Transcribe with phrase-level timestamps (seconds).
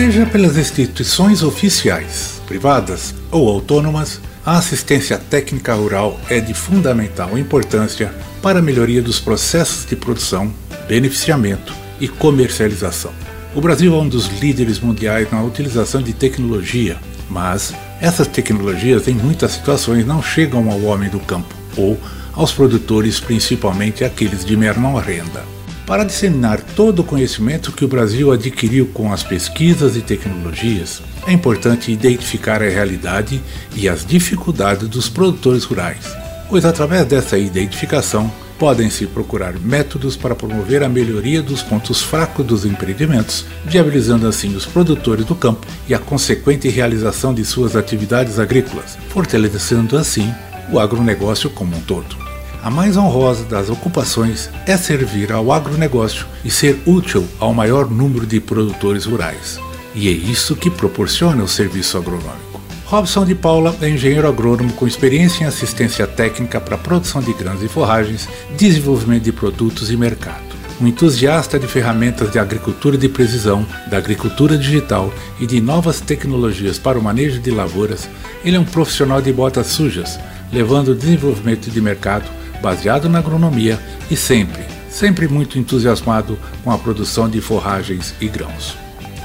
[0.00, 8.10] Seja pelas instituições oficiais, privadas ou autônomas, a assistência técnica rural é de fundamental importância
[8.40, 10.50] para a melhoria dos processos de produção,
[10.88, 13.12] beneficiamento e comercialização.
[13.54, 16.96] O Brasil é um dos líderes mundiais na utilização de tecnologia,
[17.28, 22.00] mas essas tecnologias em muitas situações não chegam ao homem do campo ou
[22.32, 25.59] aos produtores, principalmente aqueles de menor renda.
[25.90, 31.32] Para disseminar todo o conhecimento que o Brasil adquiriu com as pesquisas e tecnologias, é
[31.32, 33.42] importante identificar a realidade
[33.74, 36.16] e as dificuldades dos produtores rurais,
[36.48, 42.64] pois através dessa identificação podem-se procurar métodos para promover a melhoria dos pontos fracos dos
[42.64, 48.96] empreendimentos, viabilizando assim os produtores do campo e a consequente realização de suas atividades agrícolas,
[49.08, 50.32] fortalecendo assim
[50.70, 52.29] o agronegócio como um todo.
[52.62, 58.26] A mais honrosa das ocupações é servir ao agronegócio e ser útil ao maior número
[58.26, 59.58] de produtores rurais.
[59.94, 62.60] E é isso que proporciona o serviço agronômico.
[62.84, 67.62] Robson de Paula é engenheiro agrônomo com experiência em assistência técnica para produção de grãos
[67.62, 68.28] e forragens,
[68.58, 70.50] desenvolvimento de produtos e mercado.
[70.78, 76.78] Um entusiasta de ferramentas de agricultura de precisão, da agricultura digital e de novas tecnologias
[76.78, 78.06] para o manejo de lavouras,
[78.44, 80.20] ele é um profissional de botas sujas,
[80.52, 83.78] levando o desenvolvimento de mercado baseado na agronomia
[84.10, 88.76] e sempre, sempre muito entusiasmado com a produção de forragens e grãos.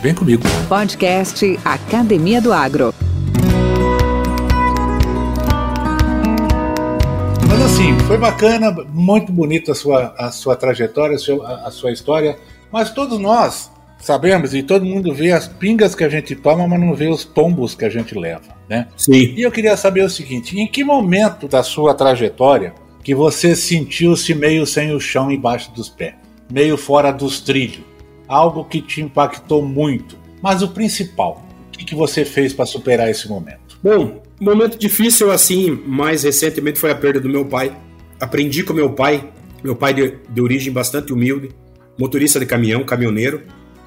[0.01, 0.44] Vem comigo.
[0.68, 2.94] Podcast Academia do Agro.
[7.47, 11.91] Mas assim, foi bacana, muito bonita a sua, a sua trajetória, a sua, a sua
[11.91, 12.38] história,
[12.72, 16.79] mas todos nós sabemos e todo mundo vê as pingas que a gente toma, mas
[16.79, 18.88] não vê os tombos que a gente leva, né?
[18.96, 19.34] Sim.
[19.35, 22.73] E eu queria saber o seguinte: em que momento da sua trajetória
[23.05, 26.16] que você sentiu-se meio sem o chão embaixo dos pés,
[26.51, 27.83] meio fora dos trilhos,
[28.27, 30.17] algo que te impactou muito.
[30.41, 33.77] Mas o principal, o que, que você fez para superar esse momento?
[33.83, 37.77] Bom, momento difícil assim, mais recentemente foi a perda do meu pai.
[38.19, 39.29] Aprendi com meu pai,
[39.63, 41.51] meu pai de, de origem bastante humilde,
[41.99, 43.43] motorista de caminhão, caminhoneiro,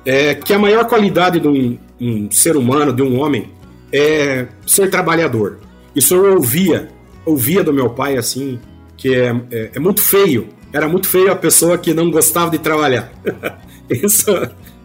[0.06, 3.50] é, que a maior qualidade de um, um ser humano, de um homem,
[3.92, 5.58] é ser trabalhador.
[5.92, 6.88] Isso eu ouvia,
[7.26, 8.60] ouvia do meu pai assim,
[8.98, 10.48] que é, é, é, muito feio.
[10.70, 13.10] Era muito feio a pessoa que não gostava de trabalhar.
[13.88, 14.30] isso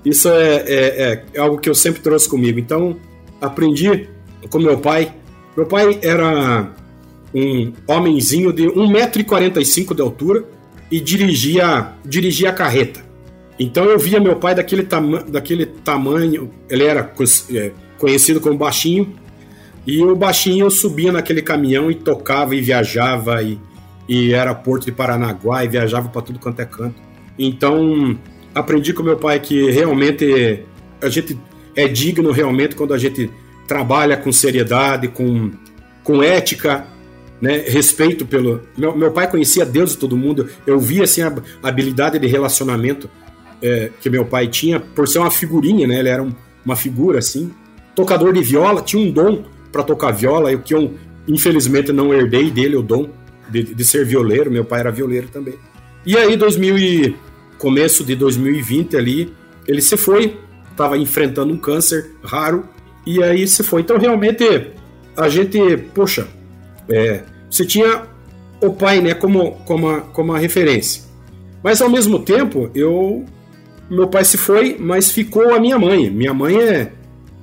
[0.05, 2.59] isso é, é, é, é, algo que eu sempre trouxe comigo.
[2.59, 2.97] Então,
[3.41, 4.09] aprendi
[4.49, 5.13] com meu pai.
[5.55, 6.71] Meu pai era
[7.33, 10.45] um homenzinho de 1,45m de altura
[10.91, 13.01] e dirigia, dirigia a carreta.
[13.57, 17.13] Então eu via meu pai daquele, tama daquele tamanho, ele era
[17.51, 19.13] é, conhecido como baixinho,
[19.85, 23.59] e o baixinho subia naquele caminhão e tocava e viajava e
[24.07, 26.95] e era Porto de Paranaguá e viajava para tudo quanto é canto.
[27.37, 28.17] Então,
[28.53, 30.63] aprendi com meu pai que realmente
[31.01, 31.37] a gente
[31.75, 33.29] é digno realmente quando a gente
[33.67, 35.51] trabalha com seriedade, com,
[36.03, 36.85] com ética,
[37.41, 37.63] né?
[37.67, 38.61] respeito pelo.
[38.77, 41.33] Meu, meu pai conhecia Deus e todo mundo, eu via assim, a
[41.63, 43.09] habilidade de relacionamento
[43.61, 45.99] é, que meu pai tinha, por ser uma figurinha, né?
[45.99, 46.33] ele era um,
[46.65, 47.51] uma figura assim.
[47.95, 50.93] Tocador de viola, tinha um dom para tocar viola, o que eu
[51.27, 53.09] infelizmente não herdei dele, o dom
[53.61, 55.55] de, de ser violeiro, meu pai era violeiro também.
[56.05, 57.15] E aí, 2000 e,
[57.57, 59.33] começo de 2020 ali,
[59.67, 60.37] ele se foi,
[60.71, 62.65] estava enfrentando um câncer raro,
[63.05, 63.81] e aí se foi.
[63.81, 64.71] Então, realmente,
[65.15, 66.27] a gente, poxa,
[66.89, 68.03] é, você tinha
[68.59, 71.03] o pai né, como, como, a, como a referência.
[71.63, 73.25] Mas, ao mesmo tempo, eu
[73.89, 76.09] meu pai se foi, mas ficou a minha mãe.
[76.09, 76.91] Minha mãe é,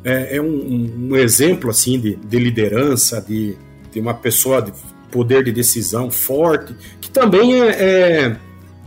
[0.04, 3.56] é, é um, um, exemplo assim de, de liderança, de,
[3.92, 4.72] de, uma pessoa de
[5.10, 8.36] poder de decisão forte, que também é, é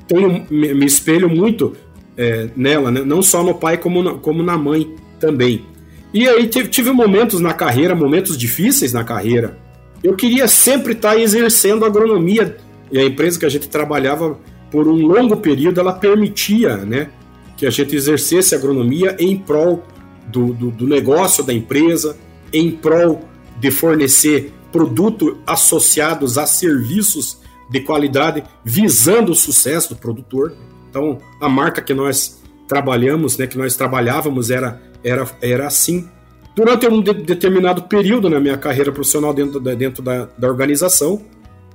[0.08, 1.76] tenho, me, me, espelho muito
[2.18, 3.02] é, nela, né?
[3.04, 5.66] não só no pai como na, como na mãe também.
[6.14, 9.58] E aí tive, tive momentos na carreira, momentos difíceis na carreira.
[10.04, 12.58] Eu queria sempre estar exercendo agronomia
[12.92, 14.38] e a empresa que a gente trabalhava
[14.70, 17.10] por um longo período ela permitia, né,
[17.56, 19.84] que a gente exercesse agronomia em prol
[20.28, 22.18] do, do, do negócio da empresa,
[22.52, 23.22] em prol
[23.60, 27.38] de fornecer produtos associados a serviços
[27.70, 30.54] de qualidade, visando o sucesso do produtor.
[30.90, 36.10] Então, a marca que nós trabalhamos, né, que nós trabalhávamos, era, era, era assim.
[36.56, 41.22] Durante um de, determinado período na minha carreira profissional dentro da, dentro da, da organização,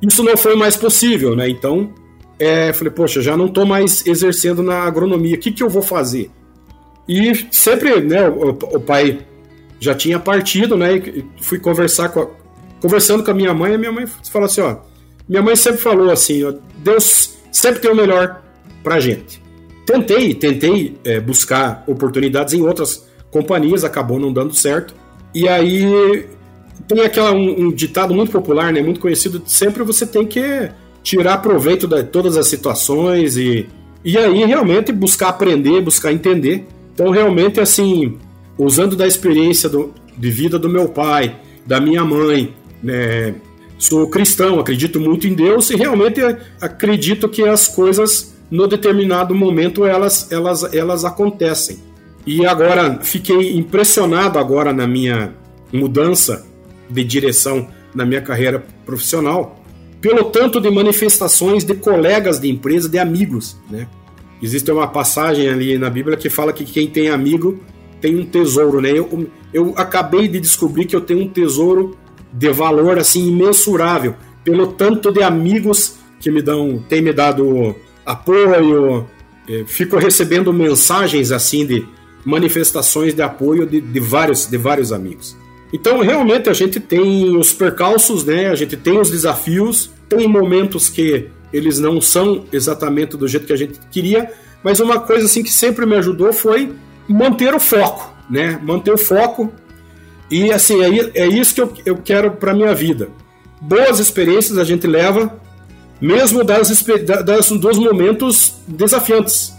[0.02, 1.48] isso não foi mais possível, né?
[1.48, 1.92] Então,
[2.38, 5.82] é, falei, poxa, já não estou mais exercendo na agronomia, o que, que eu vou
[5.82, 6.30] fazer?
[7.08, 9.20] E sempre, né, o, o pai
[9.80, 12.28] já tinha partido, né, e fui conversar com a,
[12.80, 14.76] conversando com a minha mãe, a minha mãe falou assim, ó,
[15.28, 18.42] minha mãe sempre falou assim, ó, Deus sempre tem o melhor
[18.82, 19.42] pra gente.
[19.84, 24.94] Tentei, tentei é, buscar oportunidades em outras companhias, acabou não dando certo.
[25.34, 26.26] E aí
[26.86, 30.70] tem aquela um, um ditado muito popular, né, muito conhecido, sempre você tem que
[31.02, 33.68] tirar proveito de todas as situações e
[34.04, 36.66] e aí realmente buscar aprender, buscar entender.
[36.94, 38.16] Então realmente assim,
[38.56, 41.36] usando da experiência do, de vida do meu pai,
[41.66, 43.34] da minha mãe, né,
[43.78, 46.20] sou cristão, acredito muito em Deus e realmente
[46.60, 51.78] acredito que as coisas no determinado momento elas elas elas acontecem.
[52.26, 55.34] E agora fiquei impressionado agora na minha
[55.72, 56.46] mudança
[56.90, 59.62] de direção na minha carreira profissional,
[60.00, 63.88] pelo tanto de manifestações de colegas de empresa, de amigos, né?
[64.40, 67.58] Existe uma passagem ali na Bíblia que fala que quem tem amigo
[68.00, 68.90] tem um tesouro, né?
[68.90, 71.96] Eu, eu acabei de descobrir que eu tenho um tesouro
[72.32, 74.14] de valor assim imensurável
[74.44, 79.06] pelo tanto de amigos que me dão, tem me dado apoio,
[79.48, 81.86] é, fico recebendo mensagens assim de
[82.24, 85.36] manifestações de apoio de, de vários de vários amigos.
[85.72, 88.48] Então, realmente, a gente tem os percalços, né?
[88.48, 93.52] A gente tem os desafios, tem momentos que eles não são exatamente do jeito que
[93.52, 94.30] a gente queria,
[94.62, 96.72] mas uma coisa assim que sempre me ajudou foi
[97.08, 98.58] manter o foco, né?
[98.62, 99.52] Manter o foco.
[100.30, 103.08] E assim, é, é isso que eu, eu quero para minha vida.
[103.60, 105.38] Boas experiências a gente leva,
[106.00, 106.84] mesmo das,
[107.24, 109.54] das, dos momentos desafiantes.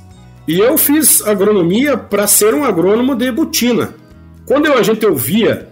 [0.47, 3.93] E eu fiz agronomia para ser um agrônomo de botina.
[4.45, 5.69] Quando eu, a gente ouvia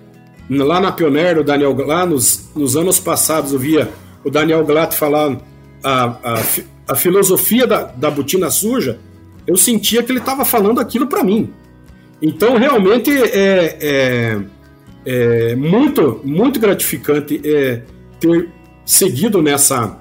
[0.49, 3.89] lá na Pioneer, o Daniel, lá nos, nos anos passados, eu via
[4.23, 5.37] o Daniel Glatt falar
[5.83, 6.43] a, a,
[6.89, 8.99] a filosofia da, da botina suja,
[9.45, 11.49] eu sentia que ele estava falando aquilo para mim.
[12.21, 14.39] Então, realmente é, é,
[15.09, 17.81] é, muito, muito gratificante é,
[18.19, 18.49] ter
[18.85, 19.97] seguido nessa,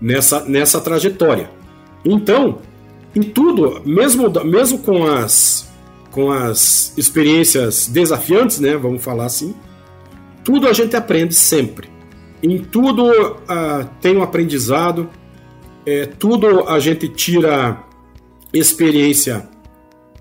[0.00, 1.50] nessa, nessa trajetória.
[2.02, 2.60] Então,
[3.14, 5.70] em tudo, mesmo, mesmo com as
[6.10, 8.76] com as experiências desafiantes, né?
[8.76, 9.54] Vamos falar assim.
[10.44, 11.88] Tudo a gente aprende sempre.
[12.42, 15.08] Em tudo uh, tem um aprendizado.
[15.86, 17.82] É, tudo a gente tira
[18.52, 19.48] experiência,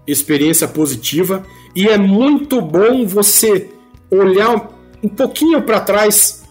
[0.08, 1.44] experiência positiva.
[1.76, 3.70] E é muito bom você
[4.12, 4.70] olhar
[5.02, 6.44] um pouquinho para trás.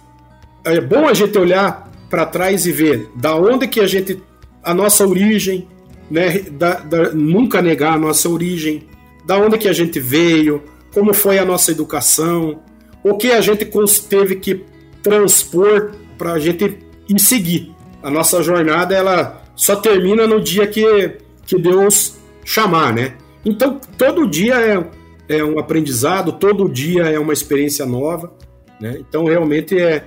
[0.65, 4.21] É bom a gente olhar para trás e ver da onde que a gente,
[4.63, 5.69] a nossa origem,
[6.11, 6.41] né?
[6.51, 8.89] Da, da, nunca negar a nossa origem,
[9.25, 12.61] da onde que a gente veio, como foi a nossa educação,
[13.05, 13.65] o que a gente
[14.09, 14.65] teve que
[15.03, 17.73] transpor para a gente ir seguir.
[18.03, 23.15] A nossa jornada ela só termina no dia que, que Deus chamar, né?
[23.45, 24.85] Então todo dia é,
[25.31, 28.33] é um aprendizado, todo dia é uma experiência nova,
[28.81, 28.99] né?
[28.99, 30.05] Então realmente é,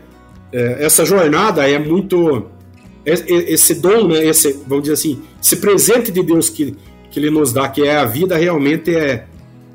[0.52, 2.48] é essa jornada é muito
[3.06, 4.26] é, é, esse dom, né?
[4.26, 6.76] Esse vamos dizer assim, esse presente de Deus que
[7.10, 9.26] que Ele nos dá, que é a vida, realmente é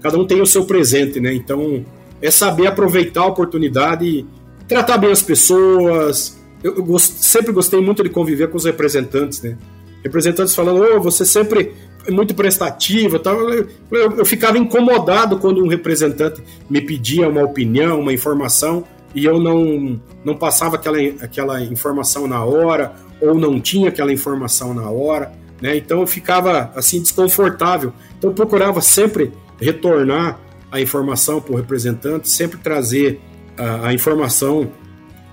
[0.03, 1.33] cada um tem o seu presente, né?
[1.33, 1.85] Então
[2.21, 4.27] é saber aproveitar a oportunidade
[4.69, 6.39] tratar bem as pessoas.
[6.63, 9.57] Eu, eu gost, sempre gostei muito de conviver com os representantes, né?
[10.05, 11.73] Representantes falando, oh, você sempre
[12.09, 13.39] muito prestativo, tal.
[13.51, 19.25] Eu, eu, eu ficava incomodado quando um representante me pedia uma opinião, uma informação e
[19.25, 24.89] eu não, não passava aquela, aquela informação na hora ou não tinha aquela informação na
[24.89, 25.33] hora.
[25.61, 25.77] Né?
[25.77, 27.93] Então eu ficava assim desconfortável.
[28.17, 30.39] Então eu procurava sempre retornar
[30.71, 33.21] a informação para o representante, sempre trazer
[33.57, 34.71] a, a informação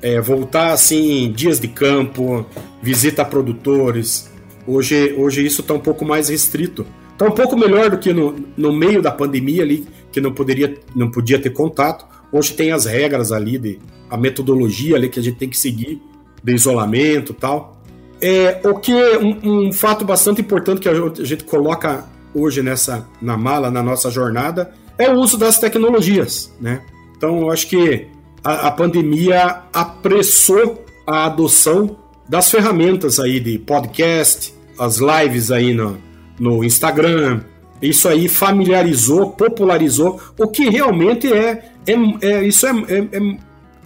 [0.02, 2.44] É, voltar, assim, dias de campo,
[2.82, 4.28] visita a produtores.
[4.66, 6.84] Hoje, hoje isso está um pouco mais restrito.
[7.12, 10.76] Está um pouco melhor do que no, no meio da pandemia ali, que não poderia,
[10.94, 12.04] não podia ter contato.
[12.32, 13.78] Hoje tem as regras ali, de,
[14.10, 16.02] a metodologia ali que a gente tem que seguir,
[16.42, 17.73] de isolamento e tal.
[18.20, 22.04] É, o que um, um, fato bastante importante que a gente coloca
[22.34, 26.80] hoje nessa na mala, na nossa jornada, é o uso das tecnologias, né?
[27.16, 28.06] Então, eu acho que
[28.42, 31.96] a, a pandemia apressou a adoção
[32.28, 35.98] das ferramentas aí de podcast, as lives aí no,
[36.38, 37.42] no Instagram,
[37.82, 43.36] isso aí familiarizou, popularizou, o que realmente é, é, é isso é, é, é,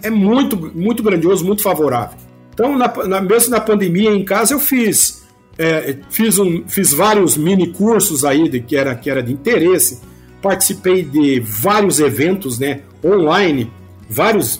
[0.03, 2.17] é muito, muito grandioso, muito favorável.
[2.59, 5.25] Então, na, na, mesmo na pandemia em casa, eu fiz,
[5.57, 10.01] é, fiz, um, fiz vários mini cursos aí de, que, era, que era de interesse,
[10.41, 13.71] participei de vários eventos né, online,
[14.09, 14.59] vários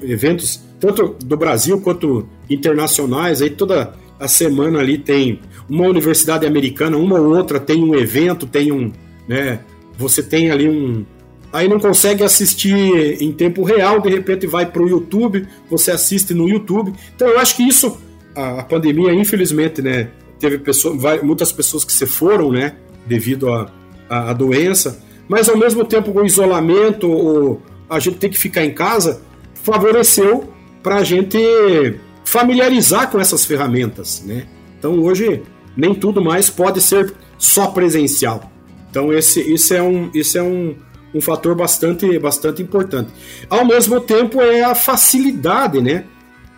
[0.00, 6.96] eventos, tanto do Brasil quanto internacionais, aí toda a semana ali tem uma universidade americana,
[6.96, 8.92] uma ou outra tem um evento, tem um,
[9.26, 9.58] né,
[9.98, 11.04] você tem ali um,
[11.52, 12.74] aí não consegue assistir
[13.20, 16.92] em tempo real, de repente vai para o YouTube, você assiste no YouTube.
[17.14, 18.00] Então eu acho que isso,
[18.34, 22.76] a, pandemia, infelizmente, né, teve pessoas, muitas pessoas que se foram, né,
[23.06, 23.48] devido
[24.08, 28.72] à doença, mas ao mesmo tempo o isolamento, o, a gente ter que ficar em
[28.72, 29.22] casa,
[29.62, 30.52] favoreceu
[30.82, 31.38] para a gente
[32.24, 34.46] familiarizar com essas ferramentas, né?
[34.78, 35.42] Então hoje
[35.76, 38.50] nem tudo mais pode ser só presencial.
[38.90, 40.74] Então esse, esse é um, esse é um,
[41.14, 43.10] um fator bastante, bastante importante.
[43.48, 46.04] Ao mesmo tempo, é a facilidade né,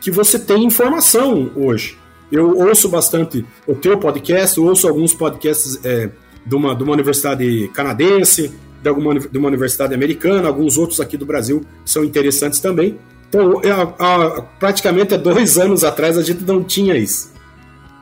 [0.01, 1.97] que você tem informação hoje.
[2.31, 6.11] Eu ouço bastante o teu podcast, ouço alguns podcasts é,
[6.45, 11.17] de, uma, de uma universidade canadense, de, alguma, de uma universidade americana, alguns outros aqui
[11.17, 12.99] do Brasil são interessantes também.
[13.29, 17.33] Então, é, praticamente há dois anos atrás a gente não tinha isso.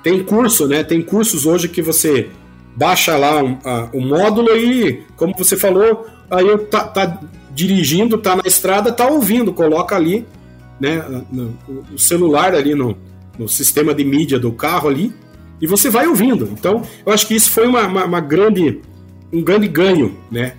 [0.02, 0.82] Tem curso, né?
[0.82, 2.30] Tem cursos hoje que você
[2.74, 3.58] baixa lá o um,
[3.94, 7.20] um módulo e, como você falou, aí eu tá, tá
[7.52, 10.26] dirigindo, tá na estrada, tá ouvindo, coloca ali,
[10.78, 11.54] né, no,
[11.92, 12.96] o celular ali no,
[13.38, 15.12] no sistema de mídia do carro ali,
[15.60, 16.48] e você vai ouvindo.
[16.52, 18.80] Então, eu acho que isso foi uma, uma, uma grande,
[19.32, 20.54] um grande ganho, né.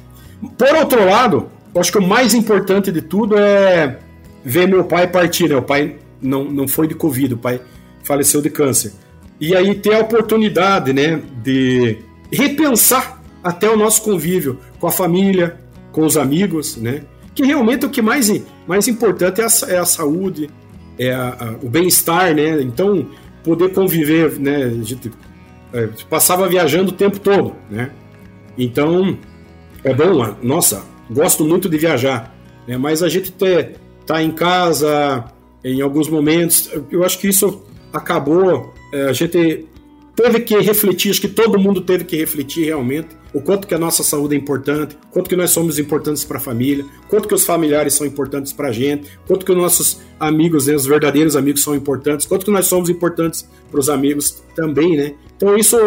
[0.58, 4.00] Por outro lado, eu acho que o mais importante de tudo é
[4.44, 7.62] ver meu pai partir, né, o pai não, não foi de Covid, o pai
[8.04, 8.94] faleceu de câncer.
[9.40, 11.98] E aí ter a oportunidade, né, de
[12.32, 15.61] repensar até o nosso convívio com a família,
[15.92, 17.04] com os amigos, né?
[17.34, 18.32] Que realmente o que mais,
[18.68, 20.50] mais importante é a, é a saúde,
[20.98, 22.62] é a, a, o bem-estar, né?
[22.62, 23.08] Então,
[23.44, 24.64] poder conviver, né?
[24.64, 25.12] A gente
[25.74, 27.92] é, passava viajando o tempo todo, né?
[28.58, 29.18] Então,
[29.84, 32.36] é bom, nossa, gosto muito de viajar,
[32.68, 32.78] né?
[32.78, 35.26] mas a gente ter, tá em casa
[35.64, 39.68] em alguns momentos, eu acho que isso acabou, é, a gente
[40.22, 43.80] teve que refletir, acho que todo mundo teve que refletir realmente o quanto que a
[43.80, 47.46] nossa saúde é importante, quanto que nós somos importantes para a família, quanto que os
[47.46, 51.64] familiares são importantes para a gente, quanto que os nossos amigos, né, os verdadeiros amigos
[51.64, 55.14] são importantes, quanto que nós somos importantes para os amigos também, né?
[55.38, 55.78] Então isso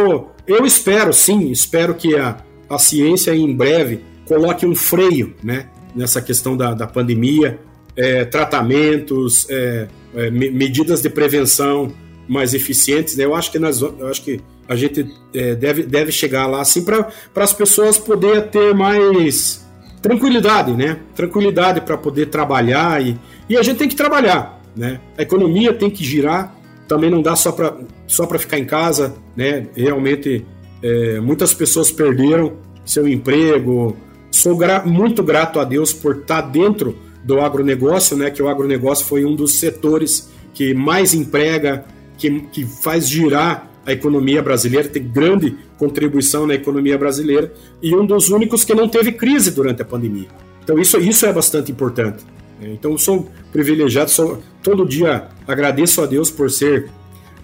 [0.47, 2.39] eu espero, sim, espero que a,
[2.69, 7.61] a ciência em breve coloque um freio, né, nessa questão da, da pandemia,
[7.97, 11.93] é, tratamentos, é, é, medidas de prevenção,
[12.29, 13.25] mais eficientes, né?
[13.25, 16.83] Eu acho que nós, eu acho que a gente é, deve, deve chegar lá assim
[16.85, 19.65] para as pessoas poderem ter mais
[20.01, 20.99] tranquilidade, né?
[21.15, 25.01] Tranquilidade para poder trabalhar e, e a gente tem que trabalhar, né?
[25.19, 26.55] A economia tem que girar,
[26.89, 27.77] também não dá só para
[28.07, 29.67] só para ficar em casa, né?
[29.77, 30.45] Realmente
[30.83, 32.53] é, muitas pessoas perderam
[32.85, 33.97] seu emprego.
[34.31, 39.07] Sou gra muito grato a Deus por estar dentro do agronegócio, né, que o agronegócio
[39.07, 41.85] foi um dos setores que mais emprega,
[42.19, 47.53] que, que faz girar a economia brasileira, tem grande contribuição na economia brasileira
[47.83, 50.29] e um dos únicos que não teve crise durante a pandemia.
[50.63, 52.25] Então isso, isso é bastante importante.
[52.61, 56.89] Então sou privilegiado, sou, todo dia agradeço a Deus por ser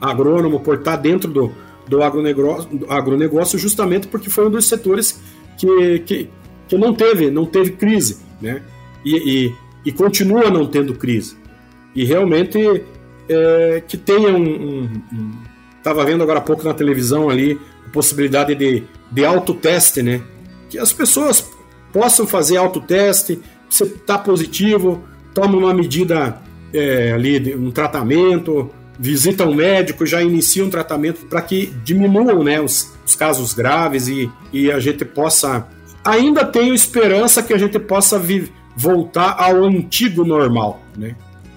[0.01, 1.53] agrônomo, por estar dentro do,
[1.87, 5.21] do agronegócio, do agronegócio justamente porque foi um dos setores
[5.59, 6.31] que, que,
[6.69, 8.63] que não teve não teve crise, né?
[9.05, 11.37] E, e, e continua não tendo crise.
[11.95, 12.83] E realmente
[13.31, 17.91] é, que tenha um, um, um Estava vendo agora há pouco na televisão ali a
[17.91, 20.21] possibilidade de, de autoteste, né?
[20.69, 21.51] Que as pessoas
[21.91, 26.39] possam fazer autoteste, você está positivo, toma uma medida
[26.73, 32.61] é, ali, um tratamento, visita um médico, já inicia um tratamento para que diminuam né,
[32.61, 35.67] os, os, casos graves e, e a gente possa.
[36.05, 38.21] Ainda tenho esperança que a gente possa
[38.77, 41.17] voltar ao antigo normal, né?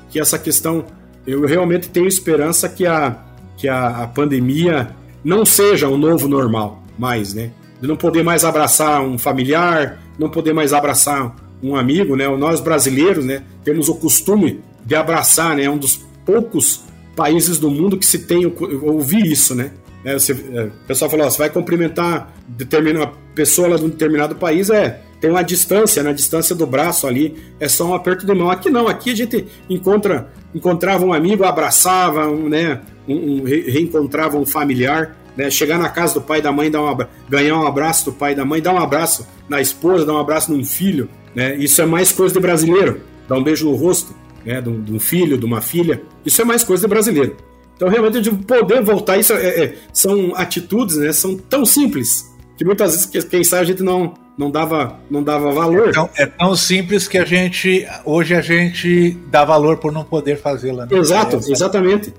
[0.10, 0.86] Que essa questão,
[1.26, 3.18] eu realmente tenho esperança que a,
[3.58, 4.90] que a, a pandemia
[5.24, 7.52] não seja o novo normal mais, né?
[7.82, 12.28] De não poder mais abraçar um familiar, não poder mais abraçar um amigo, né?
[12.38, 15.64] Nós brasileiros, né, temos o costume de abraçar, né?
[15.64, 16.84] É um dos poucos
[17.16, 18.46] países do mundo que se tem
[18.82, 19.72] ouvir isso, né?
[20.04, 23.90] É, você, é, o pessoal falou, ó, você vai cumprimentar determinada pessoa lá de um
[23.90, 26.16] determinado país, é tem uma distância, na né?
[26.16, 28.52] distância do braço ali, é só um aperto de mão.
[28.52, 34.38] Aqui não, aqui a gente encontra, encontrava um amigo, abraçava, um, né, um, um, reencontrava
[34.38, 36.98] um familiar, né, chegar na casa do pai e da mãe, dar um,
[37.30, 40.20] ganhar um abraço do pai e da mãe, dar um abraço na esposa, dar um
[40.20, 44.14] abraço num filho, né, isso é mais coisa de brasileiro, dar um beijo no rosto,
[44.46, 47.38] né, de, um, de um filho, de uma filha, isso é mais coisa de brasileiro.
[47.78, 52.66] Então, realmente, de poder voltar, isso é, é, são atitudes, né, são tão simples, que
[52.66, 55.90] muitas vezes, quem sabe, a gente não, não dava, não dava valor.
[55.90, 60.04] É tão, é tão, simples que a gente hoje a gente dá valor por não
[60.04, 60.86] poder fazê-la.
[60.86, 60.98] Né?
[60.98, 62.14] Exato, é, exatamente.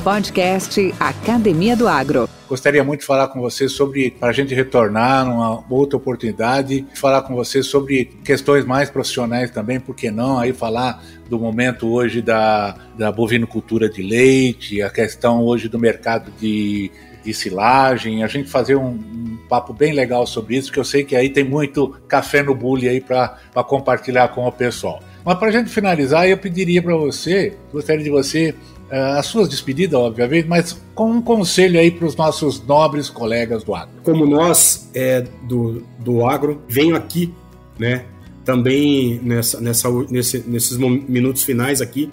[0.00, 2.28] Podcast Academia do Agro.
[2.48, 7.22] Gostaria muito de falar com você sobre, para a gente retornar numa outra oportunidade, falar
[7.22, 10.38] com você sobre questões mais profissionais também, por que não?
[10.38, 16.32] Aí falar do momento hoje da, da bovinocultura de leite, a questão hoje do mercado
[16.40, 16.90] de,
[17.22, 21.04] de silagem, a gente fazer um, um, papo bem legal sobre isso, que eu sei
[21.04, 25.00] que aí tem muito café no bule aí para compartilhar com o pessoal.
[25.24, 28.54] Mas para a gente finalizar, eu pediria para você, gostaria de você
[28.90, 33.74] as suas despedidas, obviamente, mas com um conselho aí para os nossos nobres colegas do
[33.74, 33.94] agro.
[34.02, 37.32] Como nós é, do, do agro, venho aqui,
[37.78, 38.04] né,
[38.44, 42.10] também nessa, nessa, nesse, nesses minutos finais aqui,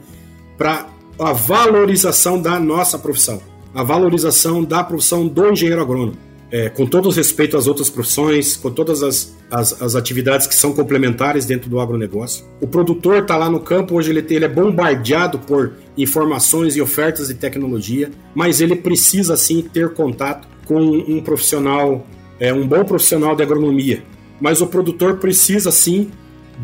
[0.57, 0.87] para
[1.19, 3.41] a valorização da nossa profissão,
[3.73, 8.71] a valorização da profissão do engenheiro agrônomo é, com todo respeito às outras profissões, com
[8.71, 12.45] todas as, as, as, atividades que são complementares dentro do agronegócio.
[12.61, 17.27] O produtor está lá no campo, hoje ele, ele é bombardeado por informações e ofertas
[17.27, 22.05] de tecnologia, mas ele precisa sim ter contato com um profissional,
[22.39, 24.03] é, um bom profissional de agronomia.
[24.39, 26.11] Mas o produtor precisa sim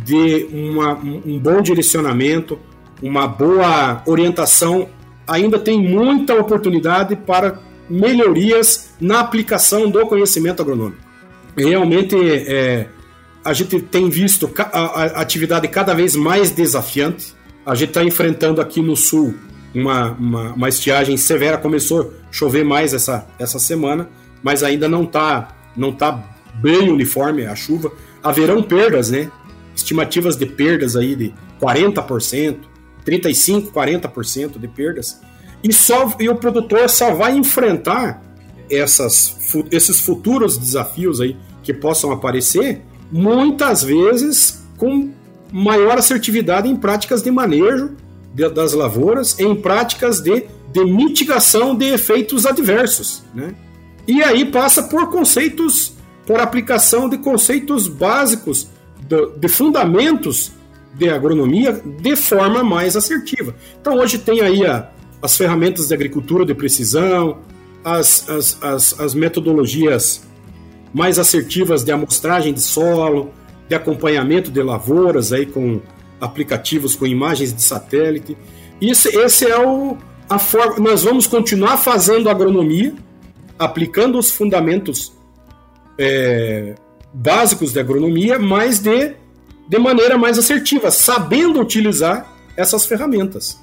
[0.06, 2.58] de uma, um bom direcionamento,
[3.02, 4.88] uma boa orientação.
[5.28, 11.02] Ainda tem muita oportunidade para melhorias na aplicação do conhecimento agronômico.
[11.56, 12.88] Realmente, é,
[13.44, 17.34] a gente tem visto a, atividade cada vez mais desafiante.
[17.66, 19.36] A gente está enfrentando aqui no sul
[19.74, 21.58] uma, uma, uma, estiagem severa.
[21.58, 24.10] Começou a chover mais essa, essa semana,
[24.42, 26.24] mas ainda não está não tá
[26.56, 27.92] bem uniforme a chuva.
[28.22, 29.30] Haverão perdas, né?
[29.76, 32.58] Estimativas de perdas aí de 40%,
[33.06, 35.20] 35%, 40% de perdas.
[35.64, 38.22] E, só, e o produtor só vai enfrentar
[38.70, 39.38] essas,
[39.72, 45.12] esses futuros desafios aí que possam aparecer, muitas vezes com
[45.52, 47.92] maior assertividade em práticas de manejo
[48.54, 53.24] das lavouras, em práticas de, de mitigação de efeitos adversos.
[53.34, 53.54] Né?
[54.08, 55.94] E aí passa por conceitos,
[56.26, 58.68] por aplicação de conceitos básicos,
[59.08, 60.52] de, de fundamentos
[60.96, 63.56] de agronomia de forma mais assertiva.
[63.80, 64.90] Então hoje tem aí a,
[65.24, 67.38] as ferramentas de agricultura de precisão,
[67.82, 70.28] as, as, as, as metodologias
[70.94, 73.32] mais assertivas de amostragem de solo,
[73.70, 75.80] de acompanhamento de lavouras aí com
[76.20, 78.38] aplicativos com imagens de satélite.
[78.82, 79.98] Isso, esse é o
[80.30, 80.90] a forma.
[80.90, 82.94] Nós vamos continuar fazendo agronomia,
[83.58, 85.14] aplicando os fundamentos
[85.98, 86.76] é,
[87.14, 89.16] básicos de agronomia, mas de,
[89.70, 93.60] de maneira mais assertiva, sabendo utilizar essas ferramentas.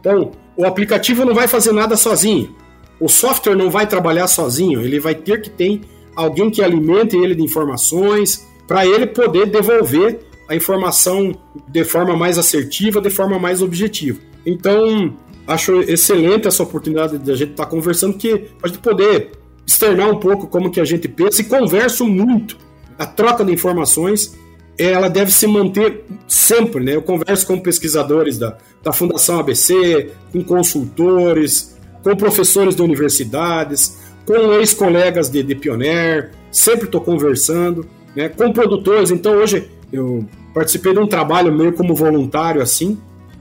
[0.00, 2.54] Então, o aplicativo não vai fazer nada sozinho.
[2.98, 4.80] O software não vai trabalhar sozinho.
[4.80, 5.80] Ele vai ter que ter
[6.14, 11.36] alguém que alimente ele de informações para ele poder devolver a informação
[11.68, 14.18] de forma mais assertiva, de forma mais objetiva.
[14.44, 15.14] Então,
[15.46, 19.32] acho excelente essa oportunidade de a gente estar tá conversando, que a gente poder
[19.66, 22.56] externar um pouco como que a gente pensa e converso muito.
[22.98, 24.36] A troca de informações,
[24.78, 26.94] ela deve se manter sempre, né?
[26.94, 34.52] Eu converso com pesquisadores da, da Fundação ABC, com consultores, com professores de universidades, com
[34.54, 38.28] ex-colegas de, de Pioneer, sempre estou conversando, né?
[38.28, 42.98] Com produtores, então hoje eu participei de um trabalho meio como voluntário assim,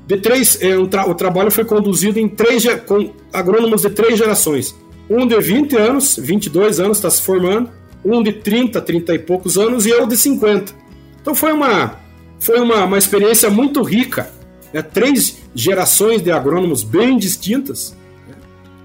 [0.07, 4.17] de três, é, um tra o trabalho foi conduzido em três com agrônomos de três
[4.17, 4.75] gerações.
[5.09, 7.69] Um de 20 anos, 22 anos está se formando,
[8.03, 10.84] um de 30, 30 e poucos anos e eu de 50.
[11.25, 11.97] Então foi uma
[12.39, 14.29] foi uma, uma experiência muito rica,
[14.71, 14.83] né?
[14.83, 17.97] três gerações de agrônomos bem distintas.
[18.27, 18.35] Né?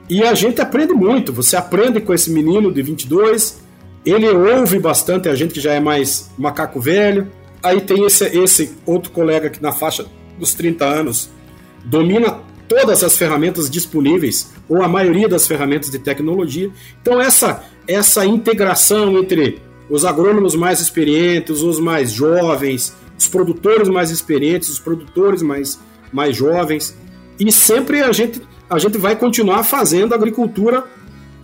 [0.09, 1.35] E a gente aprende muito.
[1.35, 3.61] Você aprende com esse menino de 22,
[4.07, 7.31] ele ouve bastante a gente que já é mais macaco velho.
[7.63, 10.07] Aí tem esse, esse outro colega que na faixa
[10.39, 11.29] dos 30 anos
[11.85, 16.71] domina todas as ferramentas disponíveis, ou a maioria das ferramentas de tecnologia.
[17.03, 24.11] Então, essa, essa integração entre os agrônomos mais experientes, os mais jovens, os produtores mais
[24.11, 25.79] experientes, os produtores mais,
[26.13, 26.97] mais jovens,
[27.39, 30.85] e sempre a gente, a gente vai continuar fazendo agricultura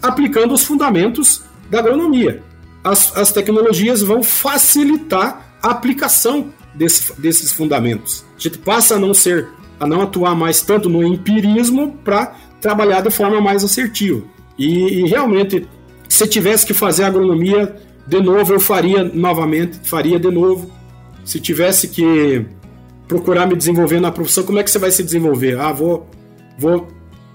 [0.02, 2.42] aplicando os fundamentos da agronomia.
[2.84, 8.24] As, as tecnologias vão facilitar a aplicação desse, desses fundamentos.
[8.36, 9.48] A gente passa a não ser,
[9.80, 14.22] a não atuar mais tanto no empirismo para trabalhar de forma mais assertiva.
[14.58, 15.66] E, e, realmente,
[16.08, 20.70] se tivesse que fazer agronomia de novo, eu faria novamente, faria de novo.
[21.24, 22.44] Se tivesse que
[23.08, 25.58] procurar me desenvolver na profissão, como é que você vai se desenvolver?
[25.58, 26.08] Ah, vou,
[26.58, 26.88] vou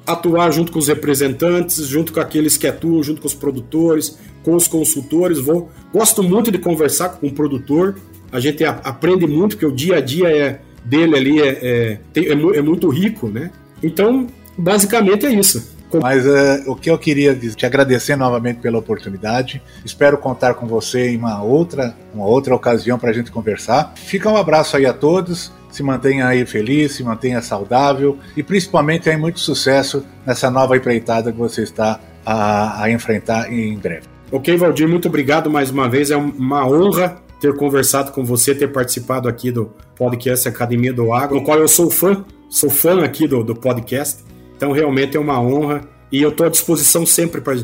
[0.05, 4.55] atuar junto com os representantes, junto com aqueles que atuam, junto com os produtores, com
[4.55, 5.39] os consultores.
[5.39, 7.97] Vou, gosto muito de conversar com o produtor,
[8.31, 12.31] a gente aprende muito, que o dia a dia é, dele ali é, é, é,
[12.31, 13.51] é muito rico, né?
[13.83, 15.75] Então, basicamente é isso.
[15.99, 19.61] Mas é, o que eu queria te agradecer novamente pela oportunidade.
[19.83, 23.93] Espero contar com você em uma outra, uma outra ocasião para a gente conversar.
[23.95, 25.51] Fica um abraço aí a todos.
[25.71, 31.31] Se mantenha aí feliz, se mantenha saudável e principalmente aí muito sucesso nessa nova empreitada
[31.31, 34.03] que você está a, a enfrentar em breve.
[34.31, 36.11] Ok, Valdir, muito obrigado mais uma vez.
[36.11, 41.37] É uma honra ter conversado com você, ter participado aqui do podcast Academia do Agro,
[41.37, 44.23] no qual eu sou fã, sou fã aqui do, do podcast.
[44.61, 47.55] Então, realmente é uma honra e eu estou à disposição sempre para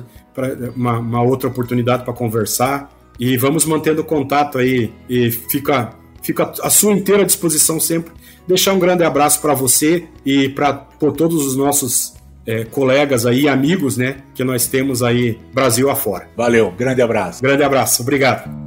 [0.75, 2.91] uma, uma, outra oportunidade para conversar.
[3.19, 5.91] E vamos mantendo contato aí e fica,
[6.23, 8.12] fica à sua inteira disposição sempre.
[8.47, 12.15] Deixar um grande abraço para você e para todos os nossos
[12.47, 16.27] é, colegas aí, amigos, né, que nós temos aí Brasil afora.
[16.36, 17.43] Valeu, grande abraço.
[17.43, 18.66] Grande abraço, obrigado.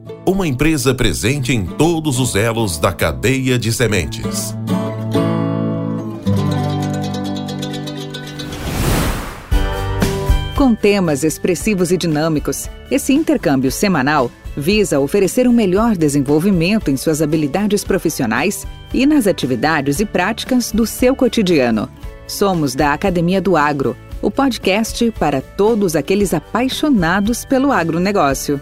[0.31, 4.55] uma empresa presente em todos os elos da cadeia de sementes.
[10.55, 17.21] Com temas expressivos e dinâmicos, esse intercâmbio semanal visa oferecer um melhor desenvolvimento em suas
[17.21, 21.89] habilidades profissionais e nas atividades e práticas do seu cotidiano.
[22.25, 28.61] Somos da Academia do Agro, o podcast para todos aqueles apaixonados pelo agronegócio.